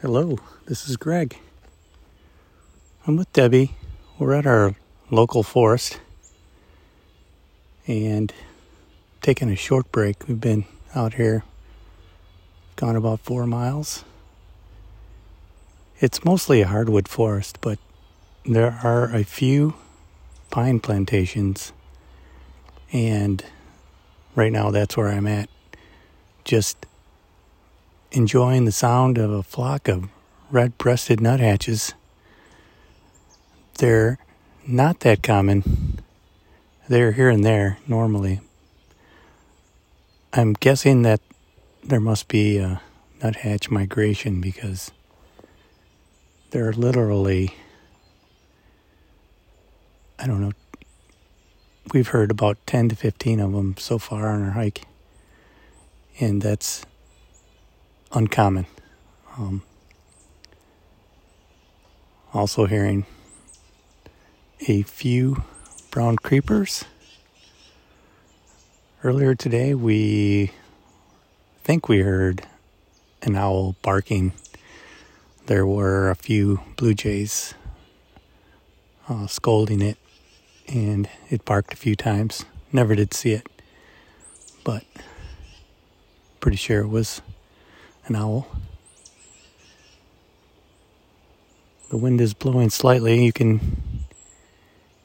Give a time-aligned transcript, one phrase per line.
[0.00, 1.38] Hello, this is Greg.
[3.04, 3.74] I'm with Debbie.
[4.16, 4.76] We're at our
[5.10, 5.98] local forest
[7.84, 8.32] and
[9.22, 10.28] taking a short break.
[10.28, 11.42] We've been out here,
[12.76, 14.04] gone about four miles.
[15.98, 17.80] It's mostly a hardwood forest, but
[18.46, 19.74] there are a few
[20.50, 21.72] pine plantations,
[22.92, 23.44] and
[24.36, 25.48] right now that's where I'm at.
[26.44, 26.86] Just
[28.10, 30.08] enjoying the sound of a flock of
[30.50, 31.94] red breasted nuthatches.
[33.78, 34.18] They're
[34.66, 36.00] not that common.
[36.88, 38.40] They're here and there normally.
[40.32, 41.20] I'm guessing that
[41.84, 42.80] there must be a
[43.22, 44.90] nuthatch migration because
[46.50, 47.54] there are literally,
[50.18, 50.52] I don't know,
[51.92, 54.82] we've heard about 10 to 15 of them so far on our hike.
[56.20, 56.84] And that's
[58.12, 58.66] uncommon.
[59.36, 59.62] Um,
[62.32, 63.06] also hearing
[64.66, 65.44] a few
[65.90, 66.84] brown creepers.
[69.04, 70.50] Earlier today, we
[71.62, 72.46] think we heard
[73.22, 74.32] an owl barking.
[75.46, 77.54] There were a few blue jays
[79.08, 79.98] uh, scolding it,
[80.66, 82.44] and it barked a few times.
[82.72, 83.46] Never did see it,
[84.64, 84.84] but
[86.40, 87.22] pretty sure it was
[88.08, 88.46] an owl.
[91.90, 93.24] The wind is blowing slightly.
[93.24, 94.04] You can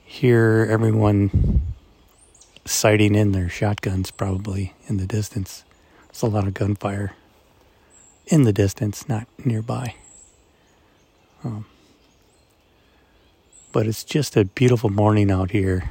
[0.03, 1.61] hear everyone
[2.65, 5.63] sighting in their shotguns probably in the distance.
[6.07, 7.13] There's a lot of gunfire
[8.27, 9.95] in the distance, not nearby.
[11.43, 11.65] Um,
[13.71, 15.89] but it's just a beautiful morning out here.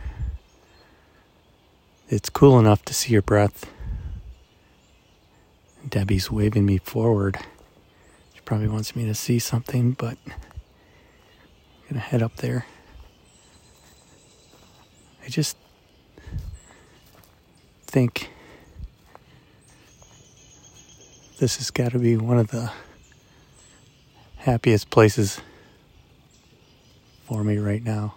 [2.08, 3.66] It's cool enough to see your breath.
[5.92, 7.36] Debbie's waving me forward.
[8.32, 10.32] She probably wants me to see something, but I'm
[11.86, 12.64] gonna head up there.
[15.22, 15.58] I just
[17.82, 18.30] think
[21.38, 22.72] this has got to be one of the
[24.36, 25.42] happiest places
[27.26, 28.14] for me right now.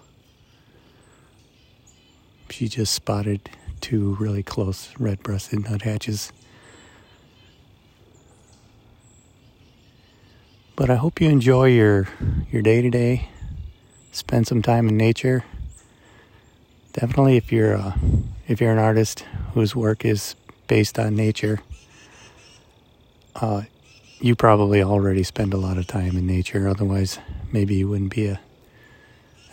[2.50, 3.50] She just spotted
[3.82, 6.32] two really close red breasted nuthatches.
[10.76, 12.10] But I hope you enjoy your
[12.52, 13.30] your day today.
[14.12, 15.46] Spend some time in nature.
[16.92, 17.98] Definitely, if you're a,
[18.48, 20.36] if you're an artist whose work is
[20.68, 21.62] based on nature,
[23.36, 23.64] uh,
[24.20, 26.68] you probably already spend a lot of time in nature.
[26.68, 27.20] Otherwise,
[27.54, 28.42] maybe you wouldn't be a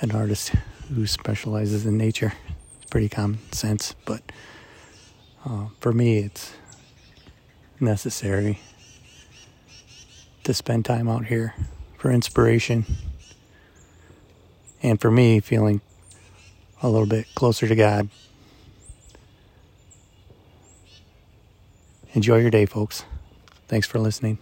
[0.00, 0.52] an artist
[0.92, 2.32] who specializes in nature.
[2.80, 4.22] It's pretty common sense, but
[5.44, 6.52] uh, for me, it's
[7.78, 8.58] necessary
[10.44, 11.54] to spend time out here
[11.96, 12.84] for inspiration
[14.82, 15.80] and for me feeling
[16.82, 18.08] a little bit closer to God.
[22.14, 23.04] Enjoy your day, folks.
[23.68, 24.38] Thanks for listening.